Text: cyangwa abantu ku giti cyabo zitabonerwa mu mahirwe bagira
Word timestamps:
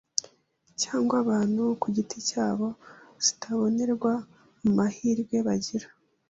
cyangwa 0.81 1.15
abantu 1.23 1.63
ku 1.81 1.87
giti 1.95 2.17
cyabo 2.29 2.67
zitabonerwa 3.25 4.13
mu 4.61 4.71
mahirwe 4.77 5.37
bagira 5.47 5.87